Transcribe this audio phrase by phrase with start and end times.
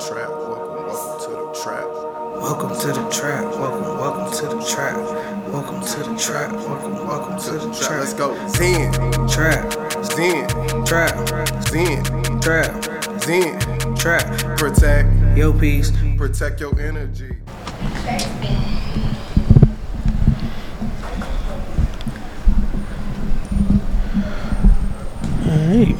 [0.00, 0.28] trap.
[0.30, 1.86] Welcome, welcome to the trap.
[2.36, 3.44] Welcome to the trap.
[3.56, 4.96] Welcome, welcome to the trap.
[5.48, 6.52] Welcome to the trap.
[6.52, 8.00] Welcome, welcome to the trap.
[8.00, 8.34] Let's go.
[8.48, 8.92] Zen,
[9.28, 9.72] Trap,
[10.04, 10.48] Zen,
[10.84, 11.28] trap,
[11.68, 12.04] Zen,
[12.40, 13.96] trap, Zen.
[13.96, 14.58] trap.
[14.58, 15.92] Protect, Yo, peace.
[16.16, 17.36] protect your energy.
[25.46, 25.95] Alright.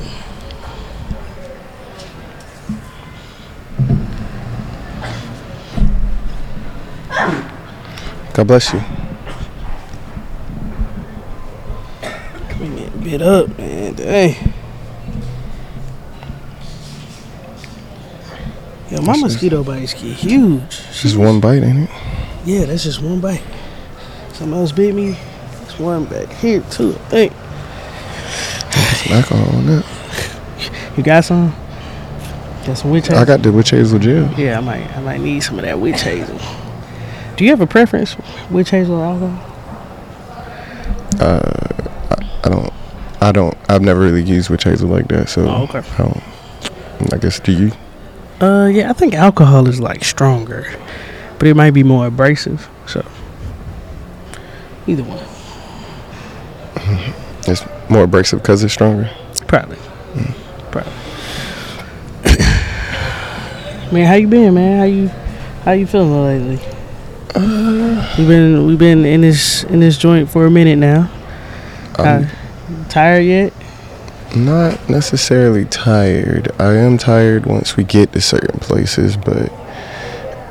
[8.37, 8.81] God bless you.
[12.59, 13.95] Bring that bit up, man.
[13.95, 14.53] Dang.
[18.91, 20.83] Yo, my mosquito bites get huge.
[20.93, 21.91] Just one bite, ain't it?
[22.45, 23.43] Yeah, that's just one bite.
[24.35, 25.17] Something else bit me.
[25.63, 27.33] It's one back here too, I think.
[29.13, 29.85] Alcohol on that.
[30.95, 31.55] You got some?
[32.67, 33.17] Got some witch hazel?
[33.17, 34.31] I got the witch hazel gel.
[34.39, 36.39] Yeah, I might I might need some of that witch hazel.
[37.37, 38.17] Do you have a preference?
[38.51, 39.53] Witch hazel or alcohol?
[42.47, 42.73] I don't.
[43.21, 43.57] I don't.
[43.69, 45.29] I've never really used witch hazel like that.
[45.29, 45.49] So.
[45.49, 45.79] Oh, okay.
[45.79, 46.23] I, don't,
[47.13, 47.73] I guess do you?
[48.41, 50.67] Uh yeah, I think alcohol is like stronger.
[51.39, 52.69] But it might be more abrasive.
[52.87, 53.05] So
[54.87, 55.25] either one.
[57.49, 59.09] It's more abrasive because it's stronger.
[59.47, 59.79] Probably.
[60.73, 60.93] Probably.
[63.93, 64.79] man, how you been, man?
[64.79, 65.09] How you
[65.65, 66.76] how you feeling lately?
[67.39, 71.11] We've been we've been in this in this joint for a minute now.
[71.99, 72.27] I'm Uh,
[72.89, 73.53] tired yet?
[74.35, 76.51] not necessarily tired.
[76.59, 79.51] I am tired once we get to certain places, but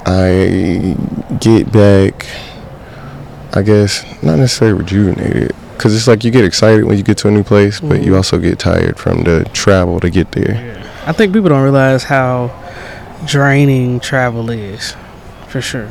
[0.05, 0.95] I
[1.39, 2.25] get back.
[3.53, 7.27] I guess not necessarily rejuvenated, because it's like you get excited when you get to
[7.27, 8.17] a new place, but you Mhm.
[8.17, 10.57] also get tired from the travel to get there.
[11.07, 12.51] I think people don't realize how
[13.25, 14.95] draining travel is.
[15.47, 15.87] For sure.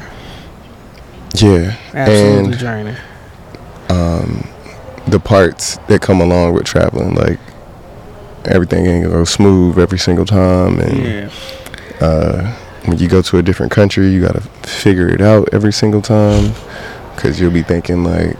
[1.34, 2.96] Yeah, Absolutely And- draining.
[3.90, 4.44] um,
[5.08, 7.38] the parts that come along with traveling, like
[8.44, 11.04] everything ain't gonna go smooth every single time, and
[12.00, 12.06] Yeah.
[12.06, 12.52] uh,
[12.84, 16.52] when you go to a different country, you gotta figure it out every single time,
[17.14, 18.36] because you'll be thinking like,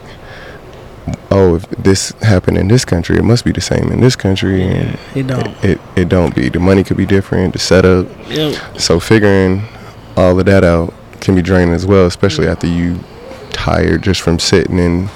[1.31, 4.63] oh, if this happened in this country, it must be the same in this country,
[4.63, 5.49] and It don't.
[5.63, 6.49] it, it it don't be.
[6.49, 8.07] The money could be different, the setup.
[8.31, 8.55] Yep.
[8.79, 9.63] So figuring
[10.17, 12.99] all of that out can be draining as well, especially after you
[13.51, 15.09] tired just from sitting in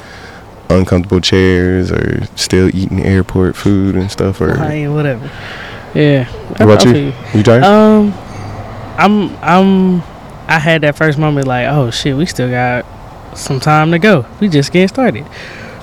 [0.71, 4.41] uncomfortable chairs or still eating airport food and stuff.
[4.41, 5.31] Or I ain't whatever.
[5.95, 6.25] Yeah.
[6.49, 7.13] what about I you?
[7.35, 7.65] You tired?
[7.65, 8.13] Um,
[8.99, 10.03] I'm I'm
[10.49, 12.85] I had that first moment like, oh shit, we still got
[13.37, 14.27] some time to go.
[14.41, 15.27] We just getting started.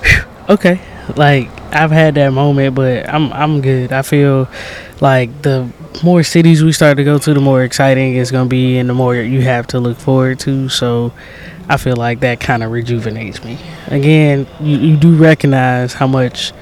[0.01, 0.81] Phew, okay,
[1.15, 3.91] like I've had that moment, but I'm I'm good.
[3.91, 4.47] I feel
[5.01, 5.69] like the
[6.03, 8.93] more cities we start to go to, the more exciting it's gonna be, and the
[8.93, 10.69] more you have to look forward to.
[10.69, 11.13] So.
[11.67, 13.57] I feel like that kind of rejuvenates me.
[13.87, 16.53] Again, you, you do recognize how much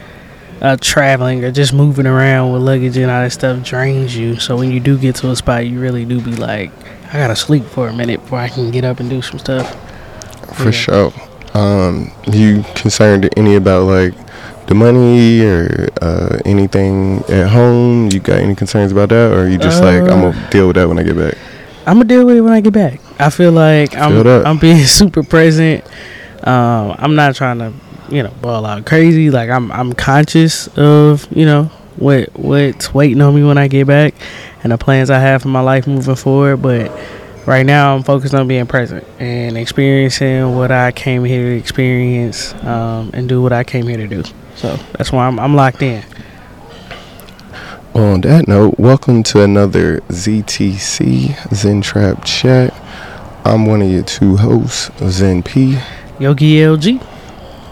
[0.61, 4.39] uh, traveling or just moving around with luggage and all that stuff drains you.
[4.39, 6.71] So when you do get to a spot, you really do be like,
[7.09, 9.69] I gotta sleep for a minute before I can get up and do some stuff.
[10.55, 10.71] For yeah.
[10.71, 11.13] sure.
[11.53, 14.13] Um, you concerned any about like
[14.67, 18.09] the money or uh, anything at home?
[18.11, 20.75] You got any concerns about that, or you just like I'm Uh, gonna deal with
[20.77, 21.35] that when I get back?
[21.85, 22.99] I'm gonna deal with it when I get back.
[23.19, 24.47] I feel like I'm that.
[24.47, 25.83] I'm being super present.
[26.43, 27.73] Um, I'm not trying to,
[28.09, 29.29] you know, ball out crazy.
[29.29, 31.65] Like I'm I'm conscious of you know
[31.97, 34.13] what what's waiting on me when I get back,
[34.63, 36.61] and the plans I have for my life moving forward.
[36.61, 36.91] But
[37.45, 42.53] right now, I'm focused on being present and experiencing what I came here to experience,
[42.63, 44.23] um, and do what I came here to do.
[44.55, 46.03] So that's why I'm I'm locked in.
[47.93, 52.73] On that note, welcome to another ZTC Zen Trap Chat.
[53.45, 55.77] I'm one of your two hosts, Zen P.
[56.19, 56.99] Yogi LG.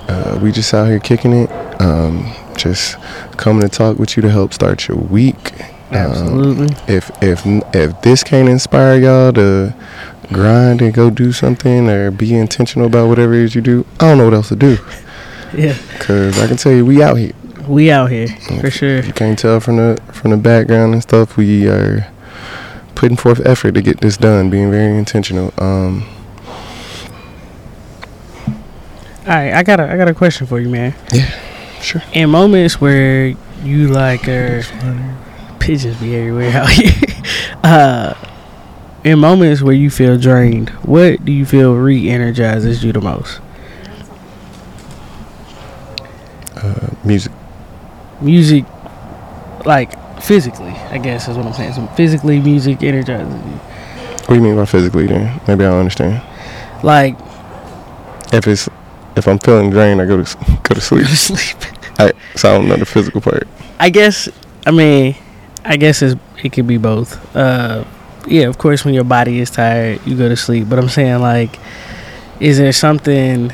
[0.08, 1.50] Uh, we just out here kicking it.
[1.82, 2.98] Um, just
[3.38, 5.60] coming to talk with you to help start your week.
[5.90, 6.76] Um, Absolutely.
[6.94, 7.42] if if
[7.74, 9.74] if this can't inspire y'all to
[10.32, 14.10] grind and go do something or be intentional about whatever it is you do, I
[14.10, 14.78] don't know what else to do.
[15.54, 17.34] Yeah, Cause I can tell you, we out here.
[17.68, 18.28] we out here
[18.62, 19.02] for sure.
[19.04, 21.36] You can't tell from the from the background and stuff.
[21.38, 22.08] We are
[22.96, 25.54] putting forth effort to get this done, being very intentional.
[25.58, 26.06] Um,
[29.28, 30.96] All right, I got a I got a question for you, man.
[31.14, 31.30] Yeah,
[31.82, 32.02] sure.
[32.14, 33.28] In moments where
[33.64, 34.64] you like are
[35.60, 36.92] pigeons be everywhere out here.
[37.64, 38.14] uh,
[39.04, 43.40] in moments where you feel drained, what do you feel re-energizes you the most?
[46.64, 47.32] Uh, music.
[48.22, 48.66] Music,
[49.66, 49.92] like
[50.22, 51.74] physically, I guess is what I'm saying.
[51.74, 53.52] So physically, music energizes you.
[53.52, 55.08] What do you mean by physically?
[55.08, 56.22] Then maybe I don't understand.
[56.84, 57.18] Like
[58.32, 58.70] If it's
[59.16, 61.04] if I'm feeling drained, I go to go to sleep.
[61.04, 61.58] go to sleep.
[62.00, 63.48] I, so I don't know the physical part.
[63.80, 64.30] I guess.
[64.66, 65.16] I mean,
[65.66, 67.18] I guess it's, it could be both.
[67.36, 67.84] Uh,
[68.28, 70.70] yeah, of course, when your body is tired, you go to sleep.
[70.70, 71.58] But I'm saying, like,
[72.40, 73.52] is there something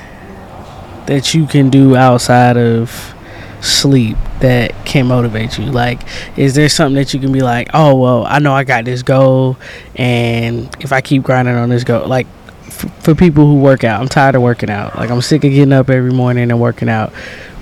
[1.08, 3.14] that you can do outside of
[3.62, 5.66] sleep that can motivate you?
[5.66, 6.02] Like,
[6.38, 9.02] is there something that you can be like, oh, well, I know I got this
[9.02, 9.58] goal,
[9.96, 12.28] and if I keep grinding on this goal, like,
[12.68, 14.96] f- for people who work out, I'm tired of working out.
[14.96, 17.12] Like, I'm sick of getting up every morning and working out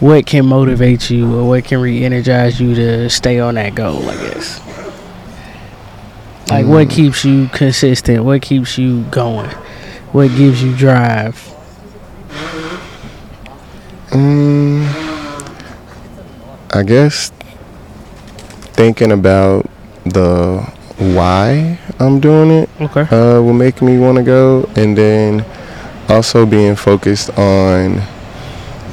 [0.01, 4.13] what can motivate you or what can re-energize you to stay on that goal i
[4.15, 4.59] guess
[6.49, 6.91] like what Mm.
[6.91, 9.49] keeps you consistent what keeps you going
[10.11, 11.37] what gives you drive
[14.15, 14.87] Mm,
[16.73, 17.31] I guess
[18.77, 19.69] thinking about
[20.05, 20.61] the
[20.97, 25.43] why I'm doing it okay uh, will make me want to go, and then
[26.07, 28.01] also being focused on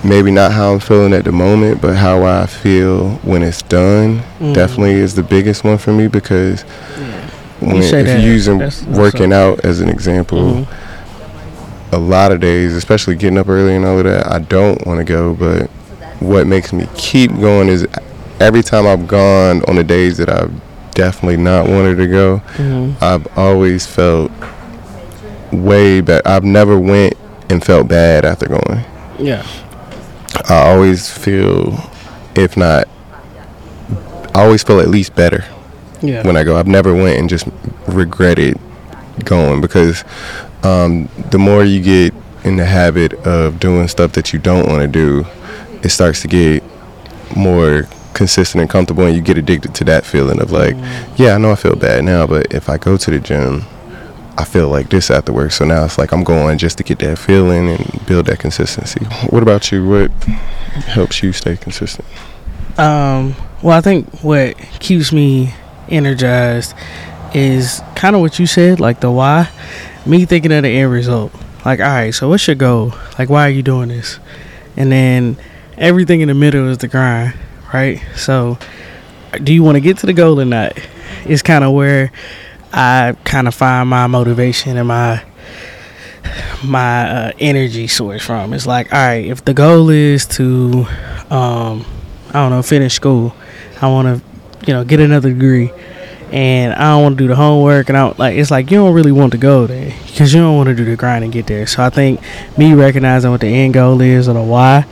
[0.02, 4.22] maybe not how I'm feeling at the moment, but how I feel when it's done.
[4.40, 4.54] Mm.
[4.54, 6.62] Definitely is the biggest one for me because
[7.60, 10.66] when, say if you're using that's- that's working out as an example, Mhm.
[11.92, 14.98] A lot of days, especially getting up early and all of that, I don't want
[14.98, 15.34] to go.
[15.34, 15.68] But
[16.20, 17.86] what makes me keep going is
[18.40, 20.52] every time I've gone on the days that I've
[20.92, 23.00] definitely not wanted to go, Mhm.
[23.02, 24.30] I've always felt
[25.52, 26.26] way better.
[26.26, 27.14] I've never went
[27.50, 28.84] and felt bad after going.
[29.18, 29.42] yeah
[30.48, 31.78] I always feel,
[32.34, 32.88] if not,
[34.34, 35.44] I always feel at least better
[36.00, 36.56] yeah when I go.
[36.56, 37.46] I've never went and just
[37.86, 38.58] regretted
[39.24, 40.04] going because
[40.62, 42.14] um, the more you get
[42.44, 45.26] in the habit of doing stuff that you don't want to do,
[45.82, 46.62] it starts to get
[47.36, 50.76] more consistent and comfortable, and you get addicted to that feeling of like,
[51.16, 53.64] yeah, I know I feel bad now, but if I go to the gym,
[54.36, 55.54] I feel like this afterwards.
[55.54, 59.04] So now it's like I'm going just to get that feeling and build that consistency.
[59.30, 59.86] What about you?
[59.86, 60.10] What
[60.86, 62.06] helps you stay consistent?
[62.78, 65.54] Um, well, I think what keeps me
[65.88, 66.74] energized
[67.34, 69.50] is kind of what you said, like the why.
[70.04, 71.32] Me thinking of the end result.
[71.64, 72.93] Like, all right, so what's your goal?
[73.19, 74.19] Like, why are you doing this?
[74.76, 75.37] And then
[75.78, 77.34] everything in the middle is the grind,
[77.72, 78.02] right?
[78.16, 78.58] So,
[79.43, 80.76] do you want to get to the goal or not?
[81.25, 82.10] It's kind of where
[82.72, 85.22] I kind of find my motivation and my
[86.64, 88.52] my uh, energy source from.
[88.52, 90.87] It's like, all right, if the goal is to,
[91.31, 91.84] um,
[92.28, 93.34] I don't know, finish school,
[93.81, 95.72] I want to, you know, get another degree,
[96.32, 98.94] and I don't want to do the homework, and I like, it's like you don't
[98.94, 101.46] really want to go there because you don't want to do the grind and get
[101.46, 101.67] there.
[101.67, 102.20] So I think
[102.56, 104.87] me recognizing what the end goal is or the why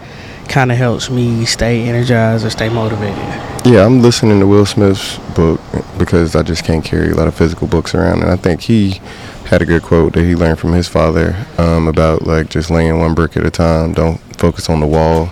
[0.49, 3.17] kind of helps me stay energized or stay motivated.
[3.65, 5.61] Yeah, I'm listening to Will Smith's book
[5.99, 9.01] because I just can't carry a lot of physical books around, and I think he
[9.47, 12.99] had a good quote that he learned from his father um, about like just laying
[12.99, 13.93] one brick at a time.
[13.93, 15.27] Don't focus on the wall.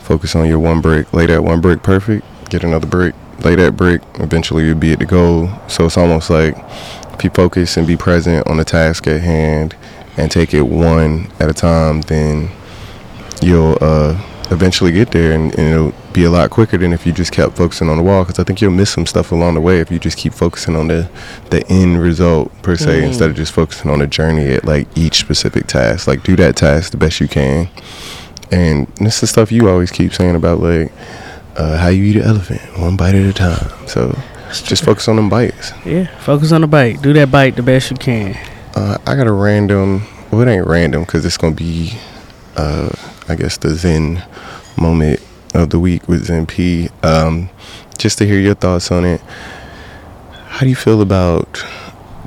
[0.00, 1.12] Focus on your one brick.
[1.12, 2.26] Lay that one brick perfect.
[2.50, 3.14] Get another brick.
[3.44, 4.02] Lay that brick.
[4.14, 5.48] Eventually, you'll be at the goal.
[5.68, 6.54] So it's almost like
[7.14, 9.74] if you focus and be present on the task at hand
[10.16, 12.50] and take it one at a time, then
[13.40, 14.20] you'll uh,
[14.50, 17.56] eventually get there and, and it'll be a lot quicker than if you just kept
[17.56, 19.92] focusing on the wall because i think you'll miss some stuff along the way if
[19.92, 21.08] you just keep focusing on the
[21.50, 23.06] the end result per se Mm.
[23.06, 26.56] instead of just focusing on the journey at like each specific task like do that
[26.56, 27.68] task the best you can
[28.50, 30.90] and this is stuff you always keep saying about like
[31.60, 34.00] uh, how you eat an elephant one bite at a time so
[34.70, 37.02] just focus on them bites Yeah, focus on the bite.
[37.02, 38.34] Do that bite the best you can.
[38.74, 40.02] uh, I got a random.
[40.30, 41.92] Well, it ain't random because it's gonna be,
[42.56, 42.90] uh,
[43.28, 44.22] I guess, the Zen
[44.76, 45.20] moment
[45.54, 46.88] of the week with Zen P.
[47.02, 47.48] Um,
[47.98, 49.20] just to hear your thoughts on it.
[50.54, 51.64] How do you feel about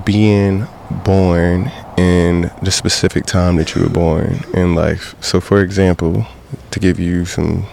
[0.05, 0.67] being
[1.03, 5.15] born in the specific time that you were born in life?
[5.19, 6.25] So, for example,
[6.71, 7.65] to give you some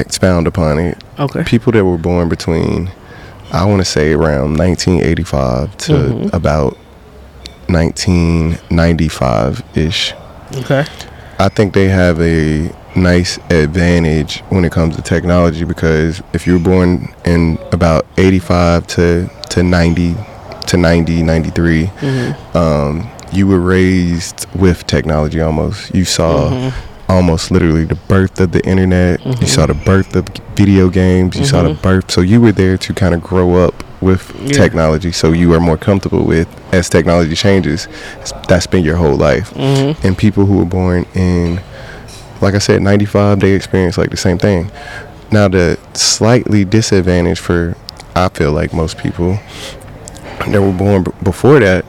[0.00, 1.42] expound upon it, Okay.
[1.44, 2.90] people that were born between
[3.52, 6.32] I want to say around 1985 to Mhm.
[6.32, 6.76] about
[7.68, 10.14] 1995 ish.
[10.56, 10.84] Okay.
[11.38, 16.54] I think they have a nice advantage when it comes to technology because if you
[16.54, 20.14] were born in about 85 to to 90
[20.66, 22.56] to 90 93 Mm-hmm.
[22.56, 26.72] um, you were raised with technology almost you saw Mhm.
[27.10, 29.24] Almost literally the birth of the internet.
[29.26, 29.48] You Mhm.
[29.48, 30.26] saw the birth of
[30.56, 31.36] video games.
[31.36, 31.82] You saw the Mhm.
[31.82, 32.10] birth.
[32.10, 34.52] So you were there to kind of grow up with Yeah.
[34.52, 35.12] technology.
[35.12, 37.88] So you are more comfortable with as technology changes.
[38.48, 39.52] That's been your whole life.
[39.54, 40.06] Mm-hmm.
[40.06, 41.60] And people who were born in,
[42.40, 44.70] like I said, 95, they experience like the same thing.
[45.30, 47.76] Now the slightly disadvantage for,
[48.16, 49.38] I feel like most people
[50.48, 51.84] that were born b- before that,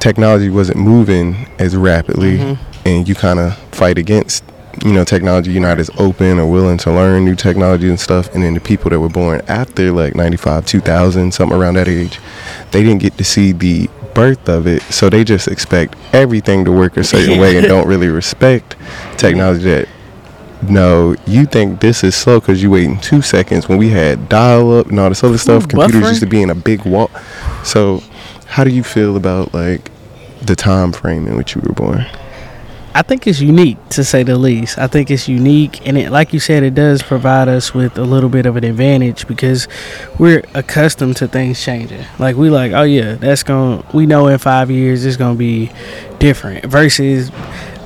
[0.00, 2.58] technology wasn't moving as rapidly, Mhm.
[2.84, 4.44] And you kind of fight against
[4.84, 5.52] you know technology.
[5.52, 8.32] You're not as open or willing to learn new technology and stuff.
[8.34, 12.18] And then the people that were born after like 95, 2000, something around that age,
[12.70, 16.72] they didn't get to see the birth of it, so they just expect everything to
[16.72, 18.76] work a certain way and don't really respect
[19.16, 19.88] technology that
[20.68, 24.78] no, you think this is slow because you waiting two seconds when we had dial
[24.78, 25.68] up and all this other stuff.
[25.68, 27.10] Computers used to be in a big wall.
[27.64, 28.02] So,
[28.46, 29.90] how do you feel about like
[30.40, 32.06] the time frame in which you were born?
[32.94, 34.78] I think it's unique to say the least.
[34.78, 38.04] I think it's unique, and it, like you said, it does provide us with a
[38.04, 39.66] little bit of an advantage because
[40.18, 42.04] we're accustomed to things changing.
[42.18, 43.82] Like we like, oh yeah, that's going.
[43.82, 45.70] to We know in five years it's gonna be
[46.18, 46.66] different.
[46.66, 47.32] Versus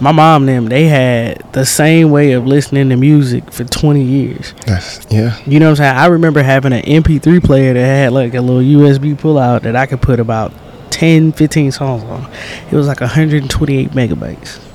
[0.00, 4.02] my mom and them, they had the same way of listening to music for twenty
[4.02, 4.54] years.
[4.66, 5.40] That's yeah.
[5.46, 5.96] You know what I'm saying?
[5.96, 9.76] I remember having an MP3 player that had like a little USB pull out that
[9.76, 10.52] I could put about
[10.90, 12.28] 10, 15 songs on.
[12.70, 14.65] It was like 128 megabytes.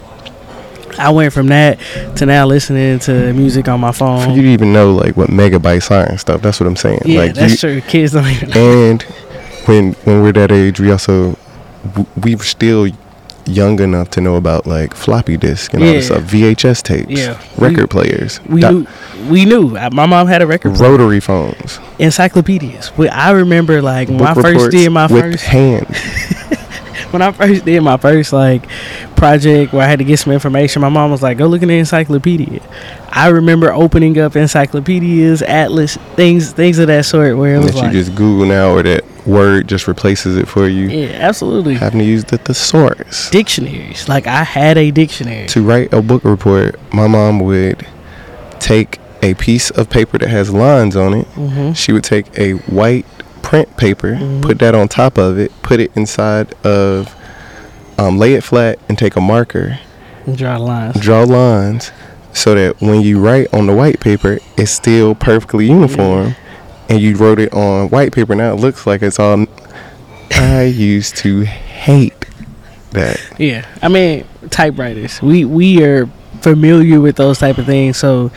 [1.00, 1.80] I went from that
[2.18, 4.26] to now listening to music on my phone.
[4.26, 7.02] For you to even know like what megabytes are and stuff, that's what I'm saying.
[7.06, 7.82] Yeah, like that's you, true.
[7.82, 8.56] Kids don't even know.
[8.56, 9.02] and
[9.66, 11.38] when when we're that age, we also
[12.22, 12.88] we were still
[13.48, 17.42] young enough to know about like floppy disk and all this stuff, VHS tapes, Yeah.
[17.58, 18.88] record We- players, We di- knew.
[19.30, 19.70] We knew.
[19.92, 20.92] My mom had a record player.
[20.92, 22.92] rotary phones, encyclopedias.
[23.12, 25.98] I remember like when I first did my with first hands.
[27.14, 28.68] when I first did my first like
[29.16, 31.68] project where I had to get some information, my mom was like, "Go look in
[31.70, 32.62] the encyclopedia."
[33.12, 37.76] I remember opening up encyclopedias, atlas, things, things of that sort, where it was that
[37.76, 40.88] like, you just Google now, or that Word just replaces it for you.
[40.90, 41.76] yeah, absolutely.
[41.76, 45.48] Having to use the thesaurus Dictionaries, like I had a dictionary.
[45.50, 46.80] to write a book report.
[46.94, 47.86] My mom would
[48.60, 51.28] take a piece of paper that has lines on it.
[51.28, 53.06] hmm She would take a white
[53.42, 54.42] print paper, Mhm.
[54.42, 57.14] put that on top of it, put it inside of,
[57.98, 59.80] um, lay it flat, and take a marker,
[60.34, 61.00] Draw lines.
[61.00, 61.92] draw lines,
[62.34, 66.36] so that when you write on the white paper, it's still perfectly uniform.
[66.90, 68.36] And you wrote it on white paper.
[68.36, 69.46] Now it looks like it's all.
[70.36, 72.26] I used to hate
[72.92, 73.18] that.
[73.38, 75.22] Yeah, I mean typewriters.
[75.22, 76.10] We we are
[76.42, 78.30] familiar with those type of things, so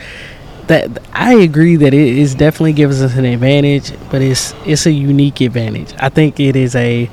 [0.67, 4.91] that I agree that it is definitely gives us an advantage, but it's it's a
[4.91, 5.93] unique advantage.
[5.97, 7.09] I think it is a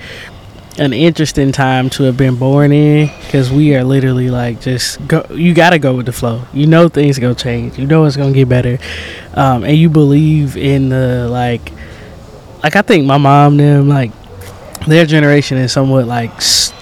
[0.79, 5.27] an interesting time to have been born in because we are literally like just go.
[5.31, 6.43] You got to go with the flow.
[6.53, 7.79] You know things gonna change.
[7.79, 8.79] You know it's gonna get better,
[9.35, 11.73] um, and you believe in the like.
[12.63, 14.13] Like I think my mom them like
[14.87, 16.33] their generation is somewhat like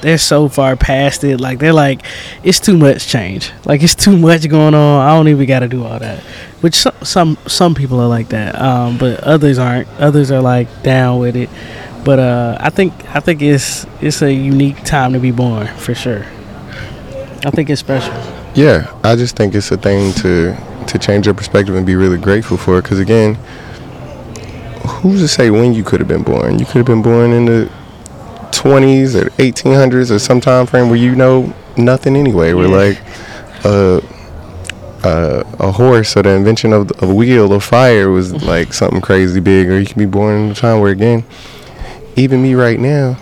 [0.00, 1.40] they're so far past it.
[1.40, 2.02] Like they're like,
[2.42, 3.52] it's too much change.
[3.64, 5.07] Like it's too much going on.
[5.07, 6.21] I don't even got to do all that.
[6.61, 9.88] Which some some some people are like that, um, but others aren't.
[9.99, 11.49] Others are like down with it.
[12.04, 15.95] But uh, I think I think it's it's a unique time to be born for
[15.95, 16.25] sure.
[17.45, 18.12] I think it's special.
[18.54, 20.57] Yeah, I just think it's a thing to
[20.88, 22.83] to change your perspective and be really grateful for.
[22.83, 23.37] Because again,
[24.87, 26.59] who's to say when you could have been born?
[26.59, 27.71] You could have been born in the
[28.61, 32.52] 20s or 1800s or some time frame where you know nothing anyway.
[32.52, 32.76] Where Yeah.
[32.76, 32.99] like
[33.64, 34.00] uh,
[35.02, 39.00] uh, a horse or the invention of the- a wheel or fire was like something
[39.00, 39.69] crazy big.
[39.71, 41.25] Or you can be born in a time where again,
[42.17, 43.17] even me right now,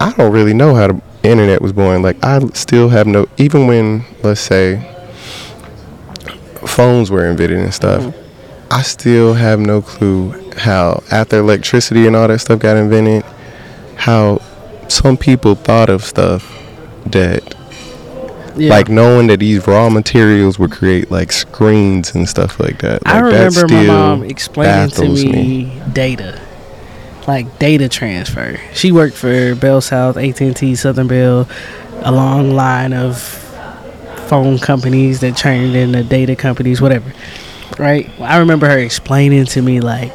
[0.00, 2.02] I don't really know how the internet was born.
[2.02, 3.26] Like I still have no.
[3.38, 4.80] Even when let's say
[6.66, 8.14] phones were invented and stuff,
[8.70, 13.24] I still have no clue how after electricity and all that stuff got invented,
[13.96, 14.40] how
[14.88, 16.50] some people thought of stuff
[17.06, 17.54] that
[18.56, 18.70] Yeah.
[18.70, 23.04] like knowing that these raw materials would create like screens and stuff like that.
[23.04, 26.40] Like I remember my mom explaining to baffles me, data,
[27.26, 28.60] like data transfer.
[28.72, 31.48] She worked for Bell South, AT and T, Southern Bell,
[32.02, 33.18] a long line of
[34.28, 37.12] phone companies that turned into data companies, whatever.
[37.78, 38.08] Right?
[38.20, 40.12] I remember her explaining to me like,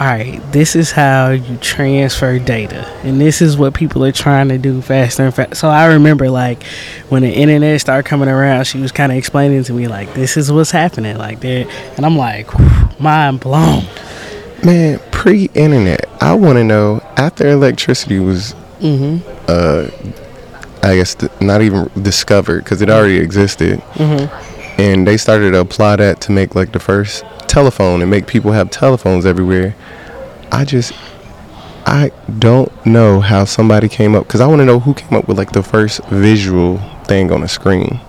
[0.00, 4.48] all right, this is how you transfer data, and this is what people are trying
[4.48, 5.54] to do faster and faster.
[5.56, 6.62] So I remember like
[7.08, 10.36] when the internet started coming around, she was kind of explaining to me like, this
[10.36, 12.48] is what's happening, like that, and I'm like,
[13.00, 13.84] mind blown.
[14.64, 19.28] Man, pre-internet, I want to know after electricity was, Mm-hmm.
[19.48, 24.47] uh, I guess th- not even discovered because it already existed, Mm-hmm.
[24.78, 28.52] And they started to apply that to make like the first telephone and make people
[28.52, 29.74] have telephones everywhere.
[30.52, 30.92] I just,
[31.84, 35.26] I don't know how somebody came up because I want to know who came up
[35.28, 38.00] with like the first visual thing on a screen.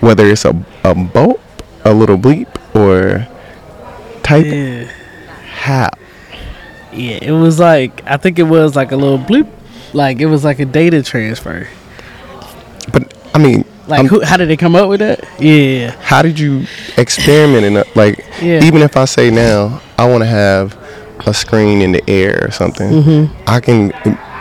[0.00, 0.54] Whether it's a
[0.84, 1.40] a bolt,
[1.84, 3.26] a little bleep, or
[4.22, 4.90] type Yeah.
[5.60, 5.90] how.
[6.92, 9.48] Yeah, it was like I think it was like a little bloop,
[9.92, 11.68] Like it was like a data transfer.
[12.92, 15.24] But I mean, Like who, how did they come up with that?
[15.40, 15.90] Yeah.
[16.00, 16.66] how did you
[16.96, 18.62] experiment in a, like Yeah.
[18.64, 20.76] even if I say now I want to have
[21.26, 23.44] a screen in the air or something, Mm-hmm.
[23.48, 23.92] I can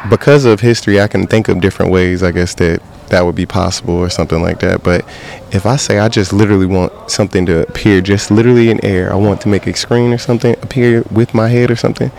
[0.09, 3.45] because of history I can think of different ways I guess that that would be
[3.45, 4.83] possible or something like that.
[4.83, 5.05] But
[5.53, 9.15] if I say I just literally want something to appear just literally in air, I
[9.15, 12.11] want to make a screen or something appear with my head or something.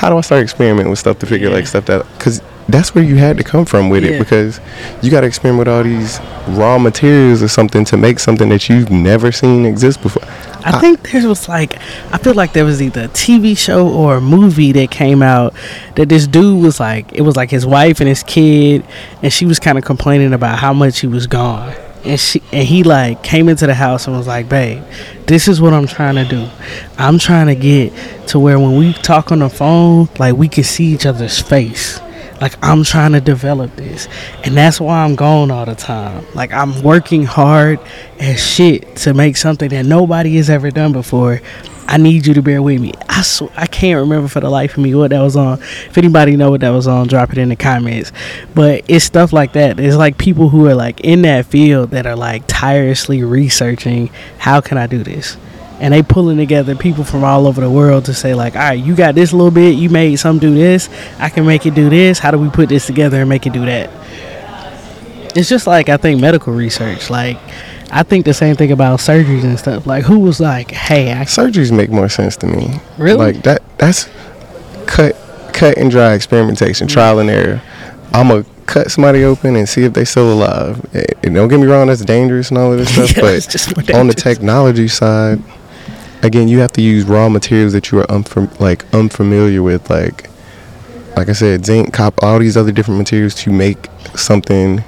[0.00, 1.56] How do I start experimenting with stuff to figure Yeah.
[1.56, 2.40] like stuff that because
[2.70, 4.12] that's where you had to come from with Yeah.
[4.12, 4.58] it because
[5.02, 8.66] you got to experiment with all these raw materials or something to make something that
[8.70, 10.22] you've never seen exist before.
[10.64, 11.76] I think there was like
[12.12, 15.52] I feel like there was either a TV show or a movie that came out
[15.96, 18.82] that this dude was like it was like his wife and his kid
[19.22, 21.74] and she was kind of complaining about how much he was gone.
[22.04, 24.82] And she and he like came into the house and was like, "Babe,
[25.26, 26.48] this is what I'm trying to do.
[26.98, 27.92] I'm trying to get
[28.28, 32.00] to where when we talk on the phone, like we can see each other's face."
[32.40, 34.08] Like I'm trying to develop this,
[34.44, 36.24] and that's why I'm gone all the time.
[36.34, 37.80] Like I'm working hard
[38.18, 41.40] as shit to make something that nobody has ever done before.
[41.86, 42.92] I need you to bear with me.
[43.08, 45.60] I sw- I can't remember for the life of me what that was on.
[45.60, 48.12] If anybody know what that was on, drop it in the comments.
[48.54, 49.80] But it's stuff like that.
[49.80, 54.60] It's like people who are like in that field that are like tirelessly researching how
[54.60, 55.36] can I do this
[55.80, 58.84] and they pulling together people from all over the world to say like all right
[58.84, 61.88] you got this little bit you made some do this i can make it do
[61.90, 63.88] this how do we put this together and make it do that
[65.36, 67.38] it's just like i think medical research like
[67.92, 71.22] i think the same thing about surgeries and stuff like who was like hey i
[71.24, 72.74] surgeries make more sense to me.
[72.98, 73.16] Really?
[73.32, 74.08] Like that that's
[74.86, 75.16] cut
[75.52, 76.90] cut and dry experimentation, Mm.
[76.92, 77.60] trial and error.
[78.12, 80.84] I'm gonna cut somebody open and see if they still alive.
[81.22, 83.16] And don't get me wrong, that's dangerous and all of this stuff.
[83.16, 85.42] Yeah, it's but on the technology side,
[86.22, 90.28] again, you have to use raw materials that you are unfam- like unfamiliar with, like
[91.16, 94.82] like I said, zinc, copper, all these other different materials to make something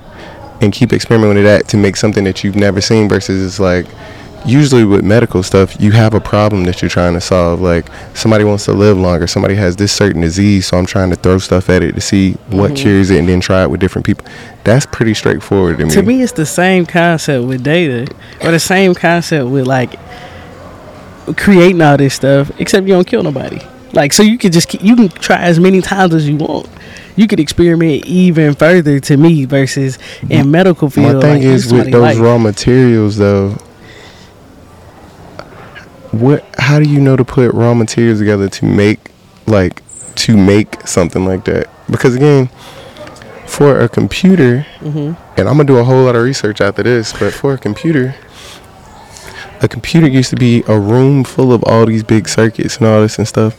[0.61, 3.85] and keep experimenting with that to make something that you've never seen versus it's like
[4.47, 7.61] usually with medical stuff you have a problem that you're trying to solve.
[7.61, 9.27] Like somebody wants to live longer.
[9.27, 12.33] Somebody has this certain disease so i'm trying to throw stuff at it to see
[12.51, 12.75] what mm-hmm.
[12.77, 14.25] cures it and then try it with different people.
[14.65, 18.61] That's pretty straightforward to me, to me it's the same concept with data or the
[18.61, 19.99] same concept with like
[21.35, 23.61] creating all this stuff except you don't kill nobody.
[23.93, 26.69] Like so you can just keep, you can try as many times as you want.
[27.15, 29.99] You could experiment even further to me versus
[30.31, 33.51] in medical field my thing like, is with those raw materials though
[36.11, 39.11] what how do you know to put raw materials together to make
[39.47, 39.83] like
[40.15, 41.69] to make something like that?
[41.91, 42.49] Because again
[43.47, 45.15] for a computer Mhm.
[45.37, 48.15] and i'm gonna do a whole lot of research after this but for a computer
[49.63, 53.01] a computer used to be a room full of all these big circuits and all
[53.01, 53.59] this and stuff.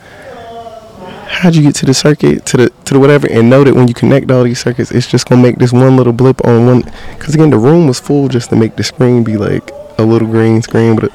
[1.27, 3.87] How'd you get to the circuit to the to the whatever and know that when
[3.87, 6.81] you connect all these circuits it's just gonna make this one little blip on one
[7.17, 10.27] because again the room was full just to make the screen be like a little
[10.27, 11.11] green screen but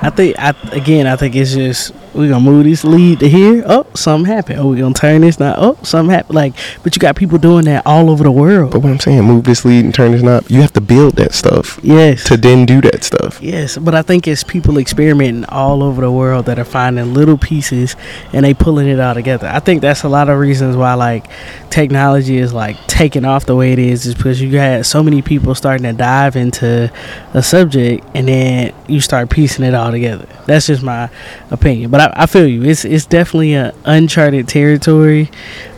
[0.00, 3.62] I think I again I think it's just we gonna move this lead to here.
[3.66, 4.58] Oh, something happened.
[4.60, 5.54] Oh, we're gonna turn this now.
[5.56, 6.34] Oh, something happened.
[6.34, 8.72] Like, but you got people doing that all over the world.
[8.72, 11.14] but what i'm saying move this lead and turn this knob you have to build
[11.16, 12.24] that stuff Yes.
[12.24, 16.10] to then do that stuff Yes, but I think it's people experimenting all over the
[16.10, 17.96] world that are finding little pieces
[18.32, 19.48] and they pulling it all together.
[19.48, 21.26] I think that's a lot of reasons why like
[21.70, 25.22] technology is like taking off the way it is, is because you had so many
[25.22, 26.92] people starting to dive into
[27.32, 30.26] a subject and then you start piecing it all together.
[30.46, 31.08] That's just my
[31.50, 32.64] opinion, but I, I feel you.
[32.64, 35.30] It's it's definitely an uncharted territory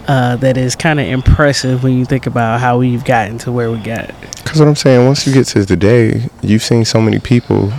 [0.09, 3.71] uh, that is kind of impressive when you think about how we've gotten to where
[3.71, 4.09] we got.
[4.43, 7.73] Because what I'm saying, once you get to today, you've seen so many people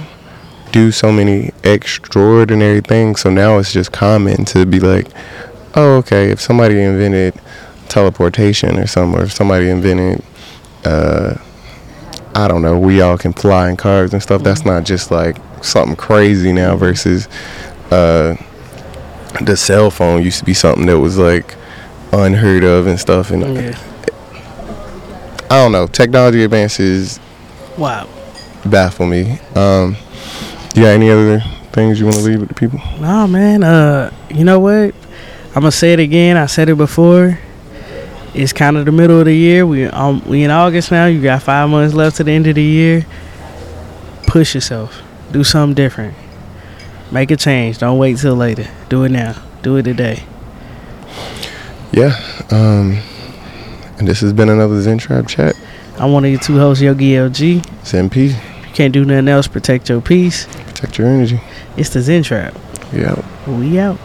[0.71, 3.21] do so many extraordinary things.
[3.21, 5.07] So now it's just common to be like,
[5.73, 7.33] oh, okay, if somebody invented
[7.89, 10.23] teleportation or something, or if somebody invented,
[10.83, 11.35] uh,
[12.35, 14.43] I don't know, we all can fly in cars and stuff.
[14.43, 17.27] That's not just like something crazy now versus
[17.91, 18.35] uh,
[19.41, 21.55] the cell phone used to be something that was like
[22.11, 23.31] unheard of and stuff.
[23.31, 23.77] And Yeah.
[25.49, 27.19] I don't know, technology advances
[27.77, 28.07] Wow.
[28.65, 29.39] baffle me.
[29.55, 29.95] Um,
[30.73, 32.79] you got any other things you want to leave with the people?
[32.99, 33.63] No, man.
[33.63, 34.93] Uh, you know what?
[35.55, 36.35] I'm gonna say it again.
[36.37, 37.39] I said it before.
[38.33, 39.65] It's kind of the middle of the year.
[39.65, 41.05] We um we in August now.
[41.05, 43.05] You got five months left to the end of the year.
[44.27, 45.01] Push yourself.
[45.31, 46.13] Do something different.
[47.15, 47.77] Make a change.
[47.77, 48.67] Don't wait till later.
[48.89, 49.41] Do it now.
[49.61, 50.25] Do it today.
[51.93, 52.19] Yeah.
[52.51, 52.99] Um,
[53.97, 55.55] and this has been another Zen Trap chat.
[55.97, 57.65] I'm one of your two hosts, Yogi LG.
[57.79, 58.31] It's MP.
[58.31, 59.47] You can't do nothing else.
[59.47, 60.45] Protect your peace.
[60.67, 61.39] Protect your energy.
[61.77, 62.53] It's the Zen Trap.
[62.91, 63.23] Yeah.
[63.47, 63.97] We out.